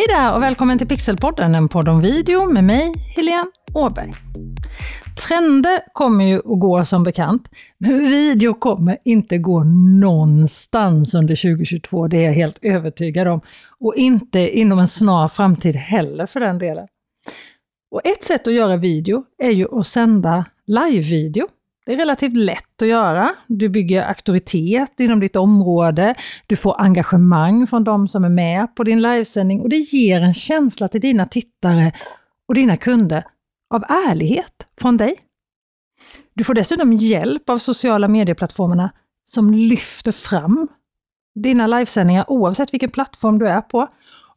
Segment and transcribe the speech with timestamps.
[0.00, 4.12] Hej där och välkommen till Pixelpodden, en podd om video med mig, Helene Åberg.
[5.28, 9.64] Trender kommer ju att gå som bekant, men video kommer inte gå
[10.00, 13.40] någonstans under 2022, det är jag helt övertygad om.
[13.80, 16.86] Och inte inom en snar framtid heller för den delen.
[17.90, 21.46] Och ett sätt att göra video är ju att sända live-video.
[21.90, 23.34] Det är relativt lätt att göra.
[23.46, 26.14] Du bygger auktoritet inom ditt område.
[26.46, 30.34] Du får engagemang från de som är med på din livesändning och det ger en
[30.34, 31.92] känsla till dina tittare
[32.48, 33.24] och dina kunder
[33.74, 35.14] av ärlighet från dig.
[36.34, 38.90] Du får dessutom hjälp av sociala medieplattformarna
[39.24, 40.68] som lyfter fram
[41.40, 43.88] dina livesändningar oavsett vilken plattform du är på.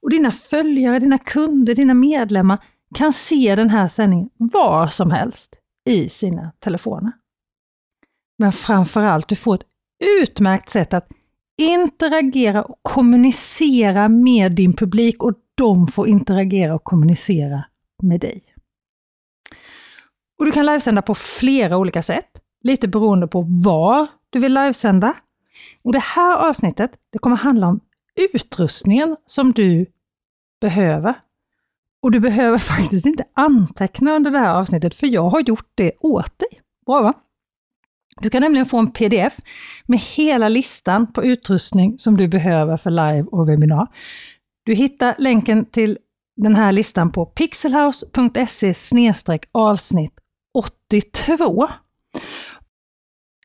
[0.02, 2.64] Och dina följare, dina kunder, dina medlemmar
[2.96, 5.56] kan se den här sändningen var som helst
[5.90, 7.12] i sina telefoner.
[8.38, 9.66] Men framförallt, du får ett
[10.22, 11.08] utmärkt sätt att
[11.58, 17.66] interagera och kommunicera med din publik och de får interagera och kommunicera
[18.04, 18.44] med dig.
[20.40, 25.16] Och Du kan livesända på flera olika sätt, lite beroende på var du vill livesända.
[25.84, 27.80] Och Det här avsnittet det kommer handla om
[28.34, 29.86] utrustningen som du
[30.62, 31.16] behöver.
[32.02, 35.92] Och du behöver faktiskt inte anteckna under det här avsnittet, för jag har gjort det
[36.00, 36.62] åt dig.
[36.86, 37.14] Bra va?
[38.22, 39.40] Du kan nämligen få en pdf
[39.86, 43.88] med hela listan på utrustning som du behöver för live och webbinar.
[44.66, 45.98] Du hittar länken till
[46.36, 48.74] den här listan på pixelhouse.se
[49.52, 50.14] avsnitt
[50.54, 51.68] 82.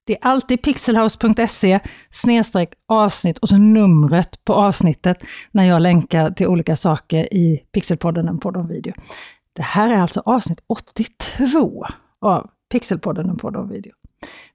[0.05, 1.81] Det är alltid pixelhouse.se
[2.89, 5.17] avsnitt och så numret på avsnittet
[5.51, 8.95] när jag länkar till olika saker i Pixelpodden, en podd om video.
[9.53, 11.87] Det här är alltså avsnitt 82
[12.21, 13.93] av Pixelpodden, en podd om video.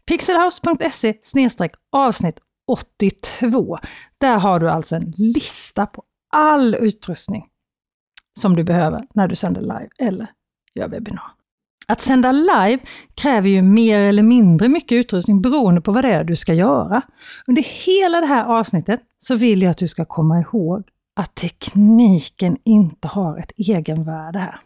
[0.05, 1.13] Pixelhouse.se
[1.91, 3.79] avsnitt 82.
[4.17, 7.45] Där har du alltså en lista på all utrustning
[8.39, 10.27] som du behöver när du sänder live eller
[10.75, 11.31] gör webbinar.
[11.87, 12.79] Att sända live
[13.15, 17.01] kräver ju mer eller mindre mycket utrustning beroende på vad det är du ska göra.
[17.47, 20.83] Under hela det här avsnittet så vill jag att du ska komma ihåg
[21.15, 24.59] att tekniken inte har ett egenvärde här.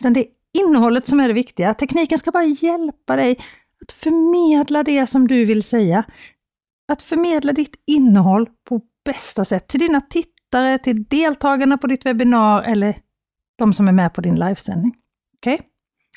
[0.00, 0.26] Utan det är
[0.58, 1.74] innehållet som är det viktiga.
[1.74, 3.38] Tekniken ska bara hjälpa dig
[3.86, 6.04] att förmedla det som du vill säga.
[6.88, 12.62] Att förmedla ditt innehåll på bästa sätt till dina tittare, till deltagarna på ditt webbinar
[12.62, 12.96] eller
[13.58, 14.94] de som är med på din livesändning.
[15.38, 15.54] Okej?
[15.54, 15.66] Okay?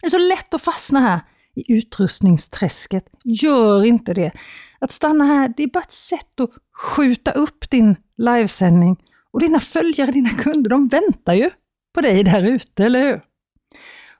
[0.02, 1.22] Det är så lätt att fastna här
[1.56, 3.06] i utrustningsträsket.
[3.24, 4.32] Gör inte det.
[4.80, 8.98] Att stanna här, det är bara ett sätt att skjuta upp din livesändning.
[9.32, 11.50] Och dina följare, dina kunder, de väntar ju
[11.94, 13.22] på dig där ute, eller hur?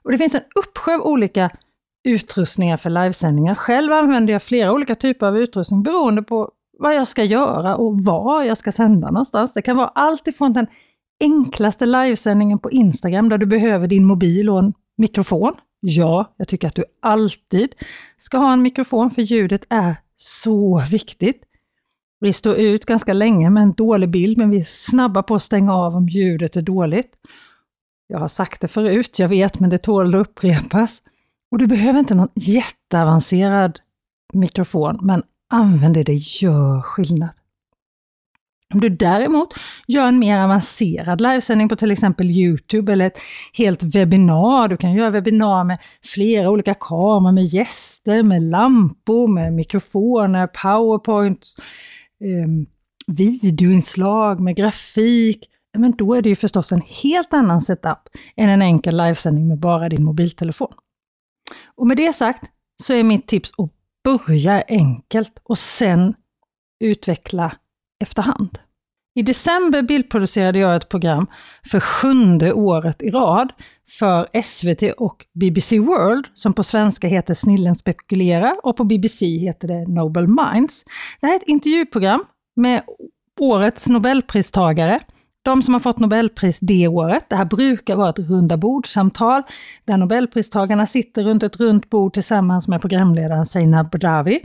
[0.02, 1.50] Och Det finns en uppsjö av olika
[2.04, 3.54] utrustningar för livesändningar.
[3.54, 8.04] Själv använder jag flera olika typer av utrustning beroende på vad jag ska göra och
[8.04, 9.54] var jag ska sända någonstans.
[9.54, 10.66] Det kan vara allt ifrån den
[11.20, 15.54] enklaste livesändningen på Instagram där du behöver din mobil och en mikrofon.
[15.80, 17.74] Ja, jag tycker att du alltid
[18.18, 21.42] ska ha en mikrofon för ljudet är så viktigt.
[22.20, 25.42] Vi står ut ganska länge med en dålig bild men vi är snabba på att
[25.42, 27.10] stänga av om ljudet är dåligt.
[28.06, 31.02] Jag har sagt det förut, jag vet, men det tål att upprepas.
[31.52, 33.78] Och du behöver inte någon jätteavancerad
[34.32, 37.30] mikrofon, men använd det, det gör skillnad.
[38.74, 39.54] Om du däremot
[39.86, 43.18] gör en mer avancerad livesändning på till exempel Youtube eller ett
[43.52, 49.52] helt webbinar, du kan göra webbinar med flera olika kameror, med gäster, med lampor, med
[49.52, 51.46] mikrofoner, powerpoint,
[52.24, 52.48] eh,
[53.16, 55.48] videoinslag, med grafik,
[55.78, 59.58] men då är det ju förstås en helt annan setup än en enkel livesändning med
[59.58, 60.72] bara din mobiltelefon.
[61.74, 62.44] Och med det sagt
[62.82, 63.70] så är mitt tips att
[64.04, 66.14] börja enkelt och sen
[66.84, 67.56] utveckla
[68.02, 68.58] efterhand.
[69.14, 71.26] I december bildproducerade jag ett program
[71.70, 73.52] för sjunde året i rad
[73.98, 79.68] för SVT och BBC World, som på svenska heter Snillen spekulerar och på BBC heter
[79.68, 80.84] det Nobel Minds.
[81.20, 82.24] Det här är ett intervjuprogram
[82.56, 82.82] med
[83.40, 85.00] årets Nobelpristagare
[85.42, 87.24] de som har fått Nobelpris det året.
[87.28, 89.42] Det här brukar vara ett runda bordsamtal
[89.84, 94.40] där Nobelpristagarna sitter runt ett runt bord tillsammans med programledaren Seinab Badawi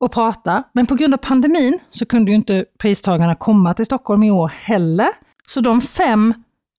[0.00, 0.64] och pratar.
[0.72, 4.48] Men på grund av pandemin så kunde ju inte pristagarna komma till Stockholm i år
[4.48, 5.08] heller.
[5.46, 6.34] Så de fem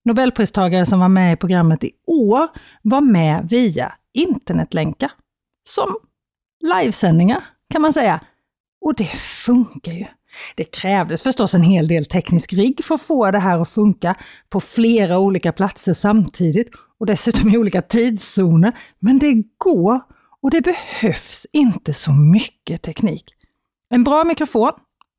[0.06, 2.48] Nobelpristagare som var med i programmet i år
[2.82, 5.12] var med via internetlänkar.
[5.64, 5.98] Som
[6.76, 8.20] livesändningar kan man säga.
[8.86, 10.06] Och det funkar ju.
[10.56, 14.16] Det krävdes förstås en hel del teknisk rigg för att få det här att funka
[14.50, 16.70] på flera olika platser samtidigt
[17.00, 18.72] och dessutom i olika tidszoner.
[19.00, 20.02] Men det går
[20.42, 23.26] och det behövs inte så mycket teknik.
[23.90, 24.72] En bra mikrofon,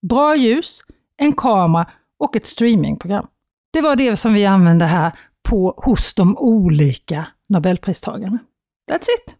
[0.08, 0.80] bra ljus,
[1.16, 3.26] en kamera och ett streamingprogram.
[3.72, 5.18] det var det som vi använde här
[5.48, 8.38] på, hos de olika Nobelpristagarna.
[8.90, 9.36] That's it!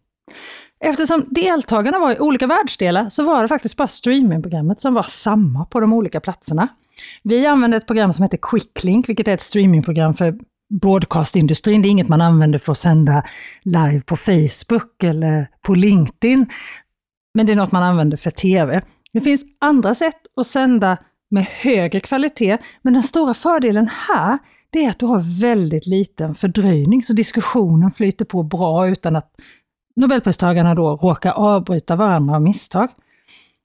[0.85, 5.65] Eftersom deltagarna var i olika världsdelar så var det faktiskt bara streamingprogrammet som var samma
[5.65, 6.69] på de olika platserna.
[7.23, 10.38] Vi använde ett program som heter Quicklink, vilket är ett streamingprogram för
[10.81, 11.82] broadcastindustrin.
[11.82, 13.23] Det är inget man använder för att sända
[13.62, 16.47] live på Facebook eller på LinkedIn.
[17.35, 18.82] Men det är något man använder för TV.
[19.12, 20.97] Det finns andra sätt att sända
[21.31, 24.38] med högre kvalitet, men den stora fördelen här
[24.70, 29.31] det är att du har väldigt liten fördröjning, så diskussionen flyter på bra utan att
[29.96, 32.88] Nobelpristagarna då råkar avbryta varandra av misstag.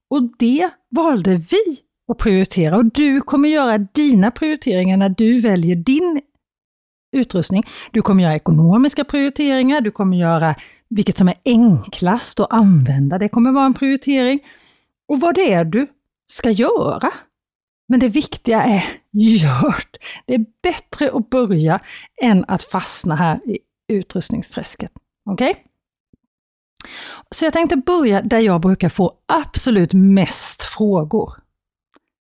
[0.10, 1.80] Och det valde vi
[2.12, 6.22] att prioritera och du kommer göra dina prioriteringar när du väljer din
[7.16, 7.64] utrustning.
[7.92, 10.56] Du kommer göra ekonomiska prioriteringar, du kommer göra
[10.90, 13.18] vilket som är enklast att använda.
[13.18, 14.40] Det kommer vara en prioritering.
[15.08, 15.88] Och vad det är du
[16.31, 17.12] ska göra.
[17.88, 19.76] Men det viktiga är, gör
[20.26, 20.34] det.
[20.34, 21.80] är bättre att börja
[22.22, 24.92] än att fastna här i utrustningsträsket.
[25.30, 25.52] Okej?
[25.52, 25.64] Okay?
[27.32, 31.34] Så jag tänkte börja där jag brukar få absolut mest frågor.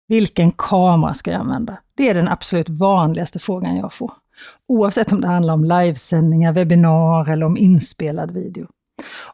[0.08, 1.76] Vilken kamera ska jag använda?
[1.96, 4.12] Det är den absolut vanligaste frågan jag får.
[4.68, 8.66] Oavsett om det handlar om livesändningar, webbinar eller om inspelad video.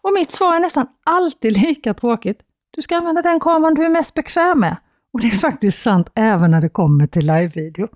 [0.01, 2.41] Och mitt svar är nästan alltid lika tråkigt.
[2.71, 4.77] Du ska använda den kameran du är mest bekväm med.
[5.13, 7.89] Och det är faktiskt sant även när det kommer till livevideo.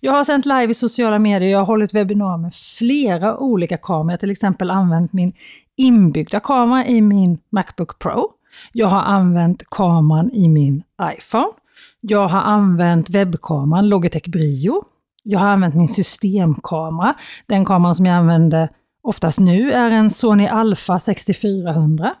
[0.00, 4.10] Jag har sänt live i sociala medier, jag har hållit webbinar med flera olika kameror.
[4.10, 5.32] Jag har till exempel använt min
[5.76, 8.30] inbyggda kamera i min Macbook Pro.
[8.72, 10.82] Jag har använt kameran i min
[11.18, 11.52] iPhone.
[12.00, 14.84] Jag har använt webbkameran Logitech Brio.
[15.22, 17.14] Jag har använt min systemkamera.
[17.46, 18.68] Den kameran som jag använder
[19.02, 22.14] oftast nu är en Sony Alpha 6400.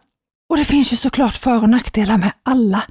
[0.54, 2.82] Och det finns ju såklart för och nackdelar med alla.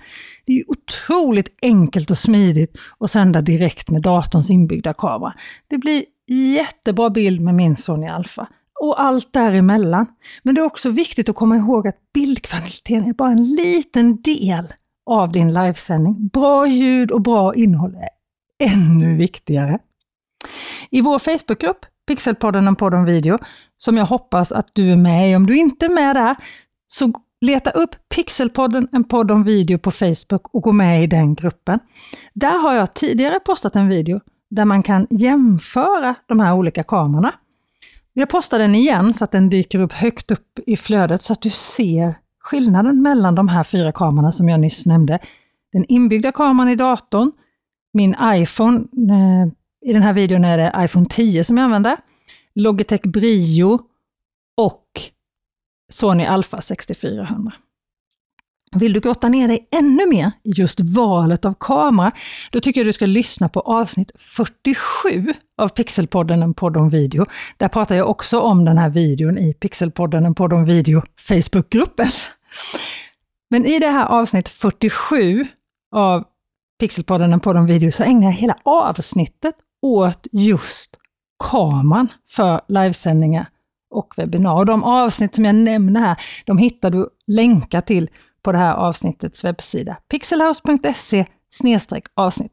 [0.45, 5.33] Det är otroligt enkelt och smidigt att sända direkt med datorns inbyggda kamera.
[5.68, 8.48] Det blir jättebra bild med min Sony Alpha
[8.81, 10.06] och allt däremellan.
[10.44, 14.74] Men det är också viktigt att komma ihåg att bildkvaliteten är bara en liten del
[15.09, 16.27] av din livesändning.
[16.27, 18.09] Bra ljud och bra innehåll är
[18.74, 19.80] ännu viktigare.
[20.92, 23.38] I vår Facebookgrupp, Pixelpodden en podd om video,
[23.77, 25.36] som jag hoppas att du är med i.
[25.36, 26.36] Om du inte är med där,
[26.88, 27.13] så
[27.44, 31.80] leta upp Pixelpodden, en podd om video på Facebook och gå med i den gruppen.
[32.34, 34.19] Där har jag tidigare postat en video
[34.50, 37.34] där man kan jämföra de här olika kamerorna.
[38.13, 41.42] Jag postar den igen så att den dyker upp högt upp i flödet så att
[41.42, 45.19] du ser skillnaden mellan de här fyra kamerorna som jag nyss nämnde.
[45.74, 47.31] Den inbyggda kameran i datorn,
[47.94, 51.98] min iPhone, eh, i den här videon är det iPhone 10 som jag använder,
[52.56, 53.80] Logitech Brio
[55.94, 57.51] Sony Alpha 6400.
[58.75, 62.12] Vill du grotta ner dig ännu mer i just valet av kamera,
[62.51, 67.25] då tycker jag du ska lyssna på avsnitt 47 av Pixelpodden, en podd om video.
[67.57, 72.10] Där pratar jag också om den här videon i Pixelpodden, en podd om video Facebookgruppen.
[73.50, 75.48] Men i det här avsnitt 47
[75.95, 76.24] av
[76.80, 80.98] Pixelpodden, en podd om video, så ägnar jag hela avsnittet åt just
[81.51, 83.48] kameran för livesändningar
[83.94, 84.56] och webbinar.
[84.56, 88.10] Och de avsnitt som jag nämner här, de hittar du länkar till
[88.44, 91.25] på det här avsnittets webbsida, pixelhouse.se
[92.16, 92.51] avsnitt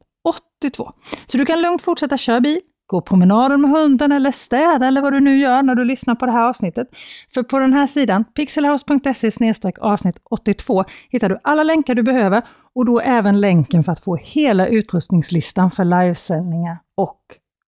[0.64, 0.92] 82.
[1.26, 5.12] Så du kan lugnt fortsätta köra bil, gå promenaden med hunden eller städa eller vad
[5.12, 6.88] du nu gör när du lyssnar på det här avsnittet.
[7.34, 12.42] För på den här sidan, pixelhouse.se avsnitt 82, hittar du alla länkar du behöver
[12.74, 17.20] och då även länken för att få hela utrustningslistan för livesändningar och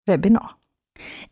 [0.07, 0.51] webbinar.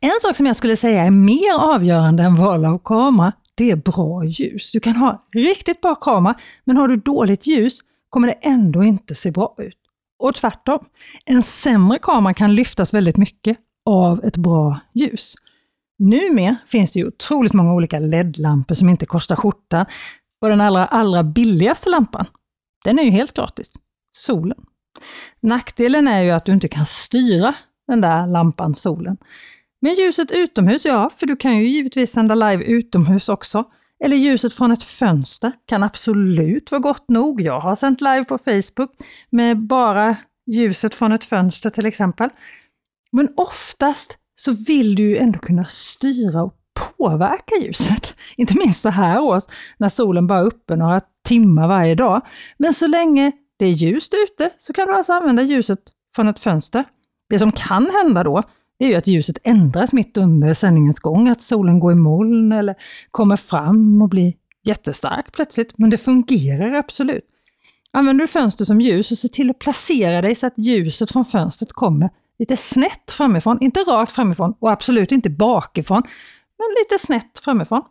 [0.00, 3.76] En sak som jag skulle säga är mer avgörande än val av kamera, det är
[3.76, 4.72] bra ljus.
[4.72, 6.34] Du kan ha riktigt bra kamera,
[6.64, 9.76] men har du dåligt ljus kommer det ändå inte se bra ut.
[10.18, 10.84] Och tvärtom,
[11.24, 15.34] en sämre kamera kan lyftas väldigt mycket av ett bra ljus.
[15.98, 19.86] Numera finns det ju otroligt många olika LED-lampor som inte kostar skjortan.
[20.42, 22.26] Och den allra, allra billigaste lampan,
[22.84, 23.70] den är ju helt gratis.
[24.12, 24.58] Solen.
[25.40, 27.54] Nackdelen är ju att du inte kan styra
[27.88, 29.16] den där lampan, solen.
[29.80, 33.64] Men ljuset utomhus, ja, för du kan ju givetvis sända live utomhus också.
[34.04, 37.40] Eller ljuset från ett fönster kan absolut vara gott nog.
[37.40, 38.90] Jag har sänt live på Facebook
[39.30, 42.30] med bara ljuset från ett fönster till exempel.
[43.12, 46.54] Men oftast så vill du ju ändå kunna styra och
[46.98, 48.14] påverka ljuset.
[48.36, 49.42] Inte minst så här års
[49.78, 52.20] när solen bara är uppe några timmar varje dag.
[52.58, 55.80] Men så länge det är ljust ute så kan du alltså använda ljuset
[56.16, 56.84] från ett fönster.
[57.28, 58.42] Det som kan hända då,
[58.84, 62.74] är ju att ljuset ändras mitt under sändningens gång, att solen går i moln eller
[63.10, 64.32] kommer fram och blir
[64.64, 65.78] jättestark plötsligt.
[65.78, 67.24] Men det fungerar absolut.
[67.92, 71.24] Använder du fönster som ljus och se till att placera dig så att ljuset från
[71.24, 76.02] fönstret kommer lite snett framifrån, inte rakt framifrån och absolut inte bakifrån,
[76.58, 77.82] men lite snett framifrån.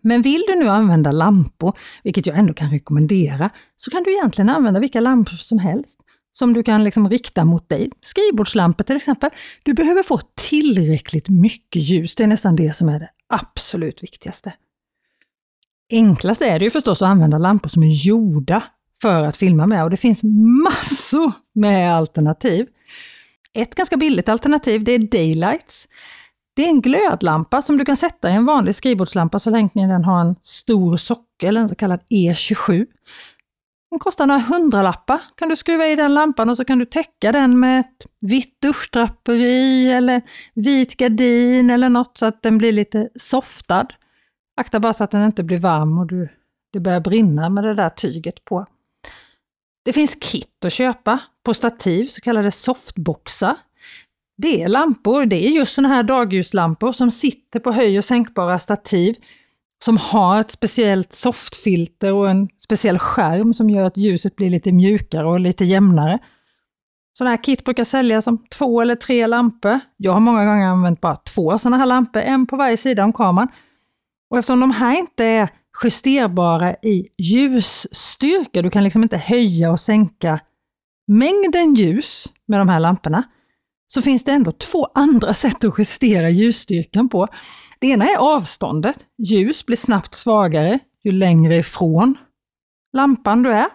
[0.00, 4.48] Men vill du nu använda lampor, vilket jag ändå kan rekommendera, så kan du egentligen
[4.48, 6.00] använda vilka lampor som helst
[6.38, 7.90] som du kan liksom rikta mot dig.
[8.02, 9.30] Skrivbordslampor till exempel.
[9.62, 14.52] Du behöver få tillräckligt mycket ljus, det är nästan det som är det absolut viktigaste.
[15.92, 18.62] Enklast är det ju förstås att använda lampor som är gjorda
[19.02, 20.22] för att filma med och det finns
[20.64, 22.66] massor med alternativ.
[23.52, 25.88] Ett ganska billigt alternativ det är Daylights.
[26.56, 30.04] Det är en glödlampa som du kan sätta i en vanlig skrivbordslampa så länge den
[30.04, 32.86] har en stor sockel, en så kallad E27.
[33.96, 35.20] Den kostar några hundralappar.
[35.36, 38.60] Kan du skruva i den lampan och så kan du täcka den med ett vitt
[38.62, 40.22] duschdraperi eller
[40.54, 43.86] vit gardin eller något så att den blir lite softad.
[44.56, 46.28] Akta bara så att den inte blir varm och du,
[46.72, 48.66] det börjar brinna med det där tyget på.
[49.84, 53.56] Det finns kit att köpa på stativ, så kallade softboxar.
[54.36, 58.58] Det är lampor, det är just sådana här dagljuslampor som sitter på höj och sänkbara
[58.58, 59.16] stativ
[59.86, 64.72] som har ett speciellt softfilter och en speciell skärm som gör att ljuset blir lite
[64.72, 66.18] mjukare och lite jämnare.
[67.18, 69.80] Sådana här kit brukar säljas som två eller tre lampor.
[69.96, 73.12] Jag har många gånger använt bara två sådana här lampor, en på varje sida om
[73.12, 73.48] kameran.
[74.30, 75.48] Och eftersom de här inte är
[75.84, 80.40] justerbara i ljusstyrka, du kan liksom inte höja och sänka
[81.06, 83.22] mängden ljus med de här lamporna,
[83.86, 87.28] så finns det ändå två andra sätt att justera ljusstyrkan på.
[87.86, 88.96] Det ena är avståndet.
[89.18, 92.18] Ljus blir snabbt svagare ju längre ifrån
[92.92, 93.66] lampan du är.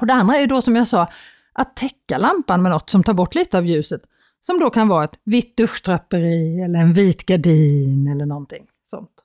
[0.00, 1.08] Och Det andra är då som jag sa,
[1.52, 4.02] att täcka lampan med något som tar bort lite av ljuset.
[4.40, 9.24] Som då kan vara ett vitt duschdraperi eller en vit gardin eller någonting sånt.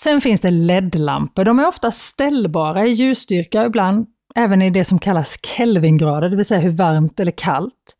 [0.00, 1.44] Sen finns det LED-lampor.
[1.44, 6.44] De är ofta ställbara i ljusstyrka ibland även i det som kallas Kelvingrader, det vill
[6.44, 7.96] säga hur varmt eller kallt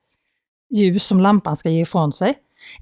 [0.70, 2.34] ljus som lampan ska ge ifrån sig.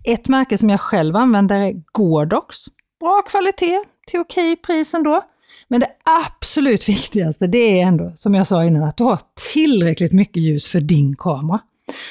[0.05, 2.57] Ett märke som jag själv använder är Gordox.
[3.01, 5.23] Bra kvalitet till okej pris ändå.
[5.69, 9.21] Men det absolut viktigaste det är ändå, som jag sa innan, att du har
[9.53, 11.61] tillräckligt mycket ljus för din kamera.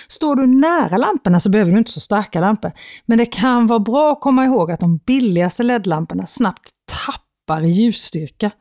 [0.07, 2.72] Står du nära lamporna så behöver du inte så starka lampor.
[3.05, 6.69] Men det kan vara bra att komma ihåg att de billigaste LED-lamporna snabbt
[7.05, 8.51] tappar i ljusstyrka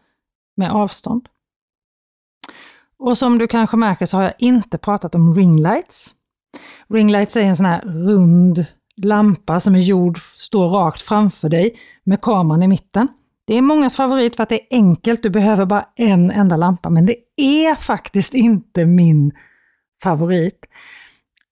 [0.56, 1.28] med avstånd.
[2.98, 6.14] Och som du kanske märker så har jag inte pratat om ringlights.
[6.88, 8.66] Ringlights är en sån här rund
[9.02, 11.74] lampa som är gjord, står rakt framför dig
[12.04, 13.08] med kameran i mitten.
[13.46, 16.90] Det är mångas favorit för att det är enkelt, du behöver bara en enda lampa,
[16.90, 19.32] men det är faktiskt inte min
[20.02, 20.66] favorit.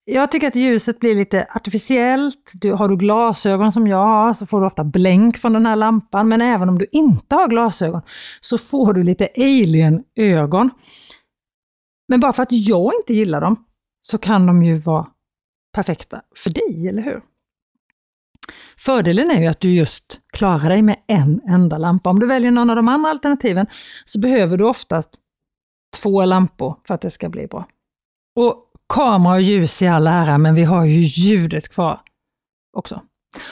[0.05, 2.51] Jag tycker att ljuset blir lite artificiellt.
[2.61, 5.75] Du, har du glasögon som jag har så får du ofta blänk från den här
[5.75, 8.01] lampan, men även om du inte har glasögon
[8.41, 10.69] så får du lite alien-ögon.
[12.07, 13.65] Men bara för att jag inte gillar dem
[14.01, 15.07] så kan de ju vara
[15.75, 17.21] perfekta för dig, eller hur?
[18.85, 22.09] Fördelen är ju att du just klarar dig med en enda lampa.
[22.09, 23.67] Om du väljer någon av de andra alternativen
[24.05, 25.09] så behöver du oftast
[26.01, 27.67] två lampor för att det ska bli bra.
[28.35, 28.55] Och
[28.93, 32.01] kamera och ljus i all ära, men vi har ju ljudet kvar
[32.77, 33.01] också.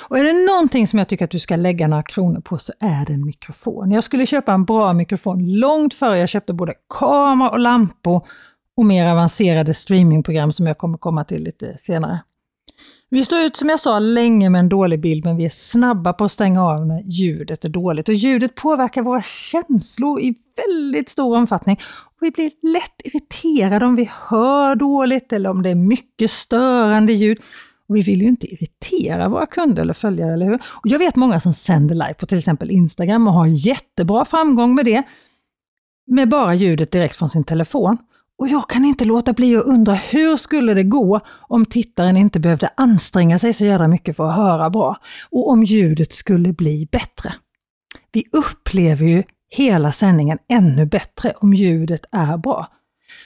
[0.10, 2.74] Och är det någonting som jag tycker att du ska lägga några kronor på så
[2.80, 3.92] är det en mikrofon.
[3.92, 8.28] Jag skulle köpa en bra mikrofon långt före jag köpte både kamera och lampor
[8.78, 12.20] och mer avancerade streamingprogram som jag kommer komma till lite senare.
[13.14, 16.14] Vi står ut, som jag sa, länge med en dålig bild, men vi är snabba
[16.14, 18.10] på att stänga av när ljudet är dåligt.
[18.10, 20.36] Och ljudet påverkar våra känslor i
[20.68, 21.80] väldigt stor omfattning.
[22.04, 27.14] Och vi blir lätt irriterade om vi hör dåligt eller om det är mycket störande
[27.14, 27.40] ljud.
[27.90, 30.56] Och vi vill ju inte irritera våra kunder eller följare, eller hur?
[30.56, 34.76] Och jag vet många som sänder live på till exempel Instagram och har jättebra framgång
[34.76, 35.04] med det.
[36.08, 37.98] Med bara ljudet direkt från sin telefon.
[38.42, 42.40] Och jag kan inte låta bli att undra hur skulle det gå om tittaren inte
[42.40, 44.98] behövde anstränga sig så jävla mycket för att höra bra
[45.30, 47.34] och om ljudet skulle bli bättre.
[48.12, 52.68] Vi upplever ju hela sändningen ännu bättre om ljudet är bra.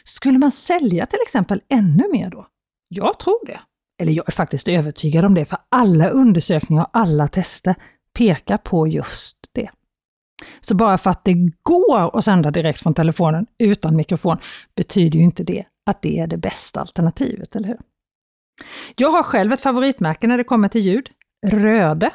[0.04, 2.48] Skulle man sälja till exempel ännu mer då?
[2.88, 3.60] Jag tror det.
[4.02, 7.76] Eller jag är faktiskt övertygad om det, för alla undersökningar och alla tester
[8.14, 9.70] pekar på just det.
[10.62, 14.38] Så bara för att det går att sända direkt från telefonen utan mikrofon
[14.76, 17.78] betyder ju inte det att det är det bästa alternativet, eller hur?
[18.96, 21.10] Jag har själv ett favoritmärke när det kommer till ljud.
[21.48, 22.12] Röde.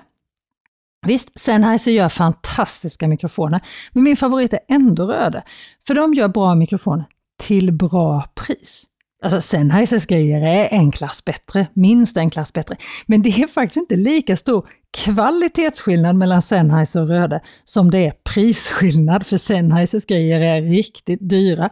[1.06, 3.60] Visst, Sennheiser gör fantastiska mikrofoner,
[3.92, 5.42] men min favorit är ändå Röde.
[5.86, 7.04] För de gör bra mikrofoner
[7.42, 8.86] till bra pris.
[9.22, 12.76] Alltså Sennheisers grejer är en klass bättre, minst en klass bättre.
[13.06, 14.68] Men det är faktiskt inte lika stor
[15.04, 21.70] kvalitetsskillnad mellan Sennheiser och Röde som det är prisskillnad, för Sennheisers grejer är riktigt dyra.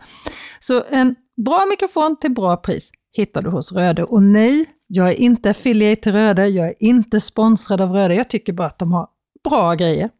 [0.61, 1.15] Så en
[1.45, 2.91] bra mikrofon till bra pris.
[3.17, 4.05] hittar du hos Röde.
[4.05, 8.31] Och nej, jag är inte affiliate till Röde, jag är inte sponsrad av Röde, jag
[8.31, 9.09] tycker bara att de har
[9.49, 10.11] bra grejer.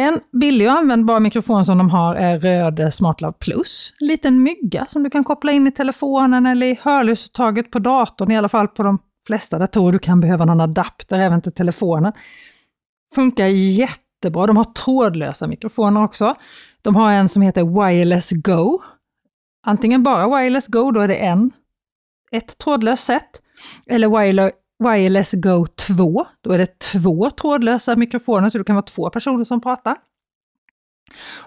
[0.00, 3.94] En billig och användbar mikrofon som de har är Röde SmartLav Plus.
[4.00, 8.30] En liten mygga som du kan koppla in i telefonen eller i hörlursuttaget på datorn,
[8.30, 9.92] i alla fall på de flesta datorer.
[9.92, 12.12] Du kan behöva någon adapter även till telefonen.
[13.14, 14.46] Funkar jättebra.
[14.46, 16.34] De har trådlösa mikrofoner också.
[16.82, 18.82] De har en som heter Wireless Go.
[19.66, 21.50] Antingen bara Wireless Go, då är det en,
[22.32, 23.42] ett trådlöst set.
[23.86, 24.08] Eller
[24.84, 29.44] Wireless Go 2, då är det två trådlösa mikrofoner, så det kan vara två personer
[29.44, 29.96] som pratar.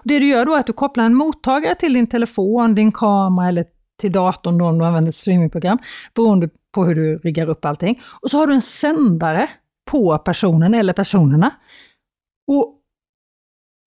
[0.04, 3.48] Det du gör då är att du kopplar en mottagare till din telefon, din kamera
[3.48, 3.64] eller
[4.00, 5.78] till datorn då om du använder ett streamingprogram,
[6.14, 8.00] beroende på hur du riggar upp allting.
[8.20, 9.50] Och så har du en sändare
[9.90, 11.50] på personen eller personerna.
[12.46, 12.78] Och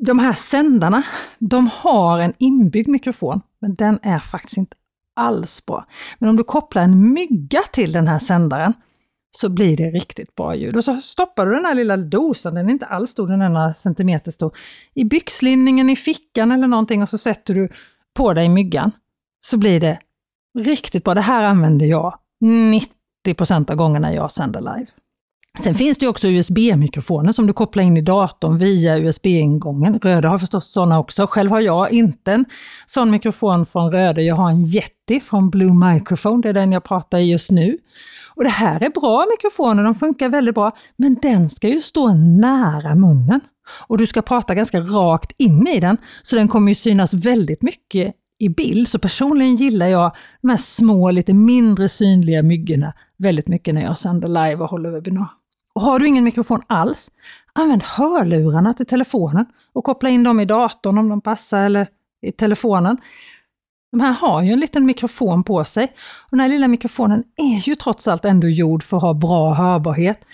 [0.04, 1.04] de här sändarna,
[1.40, 4.78] de har en inbyggd mikrofon, men den är faktiskt inte
[5.16, 5.86] alls bra.
[6.20, 8.74] Men om du kopplar en mygga till den här sändaren
[9.36, 10.76] så blir det riktigt bra ljud.
[10.76, 13.50] Och så stoppar du den här lilla dosan, den är inte alls stor, den är
[13.50, 14.58] några centimeter stor,
[14.94, 17.70] i byxlinningen, i fickan eller någonting och så sätter du
[18.14, 18.92] på dig myggan.
[19.46, 20.00] Så blir det
[20.60, 21.14] riktigt bra.
[21.14, 22.20] Det här använder jag
[23.26, 24.88] 90% av gångerna jag sänder live.
[25.64, 30.00] Sen finns det också USB-mikrofoner som du kopplar in i datorn via USB-ingången.
[30.00, 31.28] Röde har förstås sådana också.
[31.28, 32.46] Själv har jag inte en
[32.86, 34.22] sån mikrofon från Röde.
[34.22, 36.42] Jag har en Yeti från Blue Microphone.
[36.42, 37.78] Det är den jag pratar i just nu.
[38.36, 42.14] Och det här är bra mikrofoner, de funkar väldigt bra, men den ska ju stå
[42.14, 43.40] nära munnen.
[43.88, 47.62] Och du ska prata ganska rakt in i den, så den kommer ju synas väldigt
[47.62, 48.88] mycket i bild.
[48.88, 53.98] Så personligen gillar jag de här små, lite mindre synliga myggorna väldigt mycket när jag
[53.98, 55.28] sänder live och håller webbinar.
[55.76, 57.12] Och har du ingen mikrofon alls,
[57.54, 61.88] använd hörlurarna till telefonen och koppla in dem i datorn om de passar eller
[62.22, 62.98] i telefonen.
[63.92, 65.84] De här har ju en liten mikrofon på sig.
[66.22, 69.54] Och den här lilla mikrofonen är ju trots allt ändå gjord för att ha bra
[69.54, 70.26] hörbarhet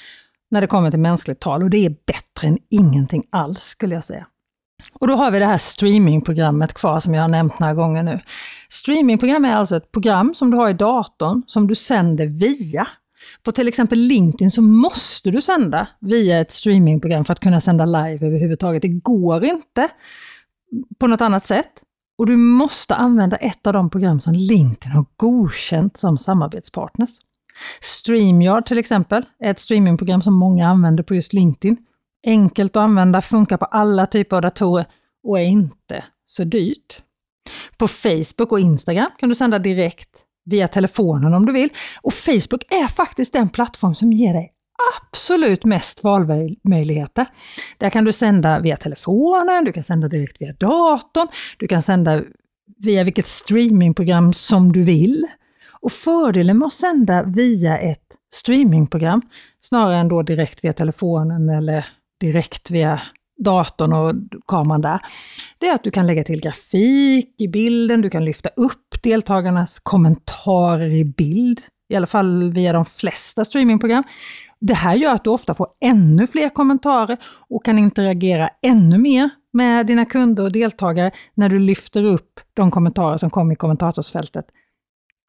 [0.52, 4.04] när det kommer till mänskligt tal och det är bättre än ingenting alls skulle jag
[4.04, 4.28] säga.
[4.94, 8.20] Och då har vi det här streamingprogrammet kvar som jag har nämnt några gånger nu.
[8.70, 12.88] Streamingprogram är alltså ett program som du har i datorn som du sänder via.
[13.44, 17.86] På till exempel LinkedIn så måste du sända via ett streamingprogram för att kunna sända
[17.86, 18.82] live överhuvudtaget.
[18.82, 19.90] Det går inte
[21.00, 21.72] på något annat sätt.
[22.18, 27.10] Och du måste använda ett av de program som LinkedIn har godkänt som samarbetspartners.
[27.82, 31.78] StreamYard till exempel är ett streamingprogram som många använder på just LinkedIn.
[32.26, 34.88] Enkelt att använda, funkar på alla typer av datorer
[35.24, 37.02] och är inte så dyrt.
[37.78, 41.70] På Facebook och Instagram kan du sända direkt via telefonen om du vill.
[42.02, 44.54] Och Facebook är faktiskt den plattform som ger dig
[44.98, 47.26] absolut mest valmöjligheter.
[47.78, 51.28] Där kan du sända via telefonen, du kan sända direkt via datorn,
[51.58, 52.24] du kan sända
[52.78, 55.24] via vilket streamingprogram som du vill.
[55.82, 59.22] Och fördelen med att sända via ett streamingprogram,
[59.60, 61.86] snarare än då direkt via telefonen eller
[62.20, 63.02] direkt via
[63.44, 64.16] datorn och
[64.48, 65.00] kameran där,
[65.58, 69.80] det är att du kan lägga till grafik i bilden, du kan lyfta upp deltagarnas
[69.80, 74.04] kommentarer i bild, i alla fall via de flesta streamingprogram.
[74.60, 77.18] Det här gör att du ofta får ännu fler kommentarer
[77.50, 82.72] och kan interagera ännu mer med dina kunder och deltagare när du lyfter upp de
[82.72, 84.46] kommentarer som kommer i kommentatorsfältet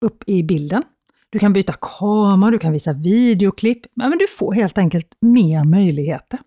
[0.05, 0.83] upp i bilden.
[1.31, 6.39] Du kan byta kamera, du kan visa videoklipp, men du får helt enkelt mer möjligheter.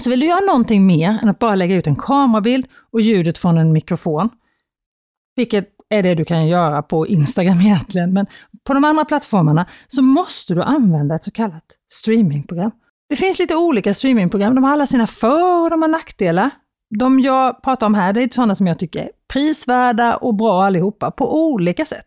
[0.00, 3.38] Så vill du göra någonting mer än att bara lägga ut en kamerabild och ljudet
[3.38, 4.28] från en mikrofon,
[5.36, 8.26] vilket är det du kan göra på Instagram egentligen, men
[8.64, 12.70] på de andra plattformarna så måste du använda ett så kallat streamingprogram.
[13.08, 16.50] Det finns lite olika streamingprogram, de har alla sina för och de har nackdelar.
[16.98, 20.64] De jag pratar om här, det är sådana som jag tycker är prisvärda och bra
[20.64, 22.06] allihopa på olika sätt.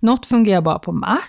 [0.00, 1.20] Något fungerar bara på Mac,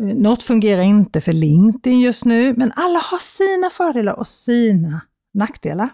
[0.00, 5.00] något fungerar inte för LinkedIn just nu, men alla har sina fördelar och sina
[5.34, 5.90] nackdelar.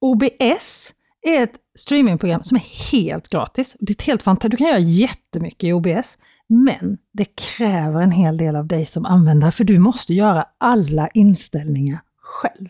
[0.00, 3.76] OBS är ett streamingprogram som är helt gratis.
[3.80, 4.50] Det är helt fantastiskt.
[4.50, 9.06] Du kan göra jättemycket i OBS, men det kräver en hel del av dig som
[9.06, 12.68] användare, för du måste göra alla inställningar själv.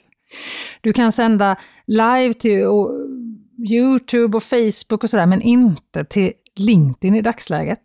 [0.80, 2.62] Du kan sända live till
[3.70, 7.80] Youtube och Facebook och sådär, men inte till LinkedIn i dagsläget.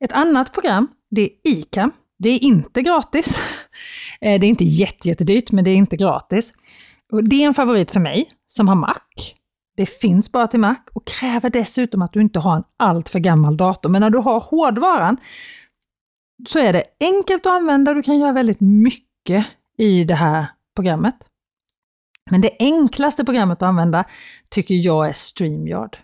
[0.00, 1.92] Ett annat program, det är ICAM.
[2.18, 3.38] Det är inte gratis.
[4.20, 6.52] Eh, det är inte jättedyrt, men det är inte gratis.
[7.30, 9.00] Det är en favorit för mig som har Mac.
[9.76, 13.56] Det finns bara till Mac och kräver dessutom att du inte har en alltför gammal
[13.56, 13.88] dator.
[13.88, 15.16] Men när du har hårdvaran
[16.48, 17.94] så är det enkelt att använda.
[17.94, 19.46] Du kan göra väldigt mycket
[19.78, 21.16] i det här programmet.
[22.30, 24.04] Men det enklaste programmet att använda
[24.48, 25.96] tycker jag är StreamYard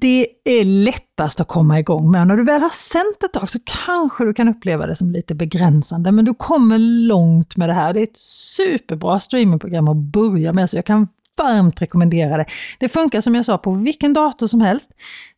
[0.00, 2.26] det är lättast att komma igång med.
[2.26, 5.34] När du väl har sänt ett tag så kanske du kan uppleva det som lite
[5.34, 7.94] begränsande, men du kommer långt med det här.
[7.94, 8.18] Det är ett
[8.56, 12.46] superbra streamingprogram att börja med, så jag kan varmt rekommendera det.
[12.78, 14.90] Det funkar som jag sa på vilken dator som helst.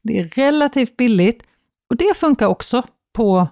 [0.02, 1.42] Det är relativt billigt
[1.90, 2.82] och det funkar också
[3.16, 3.48] på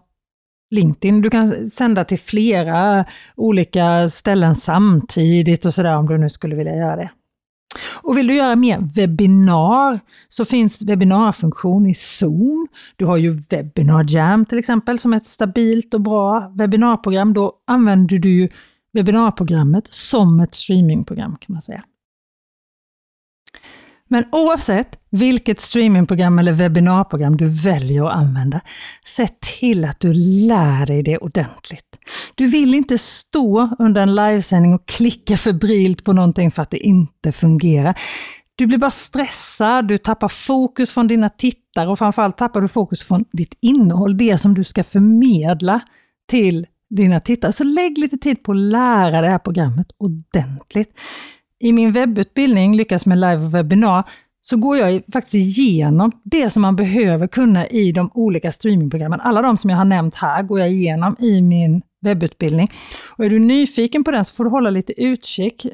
[0.70, 1.22] LinkedIn.
[1.22, 3.04] Du kan sända till flera
[3.36, 7.10] olika ställen samtidigt och sådär om du nu skulle vilja göra det.
[8.02, 12.68] Och vill du göra mer webbinar så finns webbinarfunktion i Zoom.
[12.96, 17.34] Du har ju Webinar Jam till exempel som är ett stabilt och bra webbinarprogram.
[17.34, 18.48] Då använder du ju
[18.92, 21.82] webbinarprogrammet som ett streamingprogram kan man säga.
[24.08, 28.60] Men oavsett vilket streamingprogram eller webbinarprogram du väljer att använda,
[29.04, 29.26] se
[29.58, 31.85] till att du lär dig det ordentligt.
[32.34, 36.78] Du vill inte stå under en livesändning och klicka febrilt på någonting för att det
[36.78, 37.94] inte fungerar.
[38.56, 43.08] Du blir bara stressad, du tappar fokus från dina tittare och framförallt tappar du fokus
[43.08, 45.80] från ditt innehåll, det som du ska förmedla
[46.28, 47.52] till dina tittare.
[47.52, 50.90] Så lägg lite tid på att lära det här programmet ordentligt.
[51.58, 54.04] I min webbutbildning Lyckas med live och webbinar
[54.42, 59.20] så går jag faktiskt igenom det som man behöver kunna i de olika streamingprogrammen.
[59.20, 62.72] Alla de som jag har nämnt här går jag igenom i min webbutbildning.
[63.18, 65.72] Och är du nyfiken på den så får du hålla lite utkik, eh,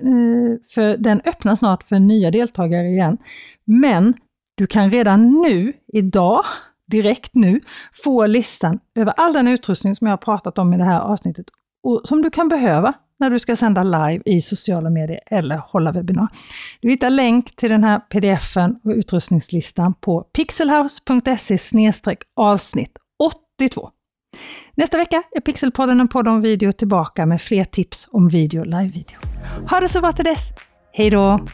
[0.69, 3.19] för den öppnar snart för nya deltagare igen.
[3.65, 4.15] Men
[4.55, 6.45] du kan redan nu, idag,
[6.91, 7.61] direkt nu,
[8.05, 11.47] få listan över all den utrustning som jag har pratat om i det här avsnittet
[11.83, 15.93] och som du kan behöva när du ska sända live i sociala medier eller hålla
[15.93, 16.29] webbinar.
[16.81, 21.59] Du hittar länk till den här pdfen och utrustningslistan på pixelhouse.se
[22.37, 22.99] avsnitt
[23.59, 23.91] 82.
[24.77, 28.67] Nästa vecka är Pixelpodden en podd om video tillbaka med fler tips om video och
[28.67, 29.19] live-video.
[29.71, 30.53] Ha det så bra till dess!
[30.93, 31.47] Hej då!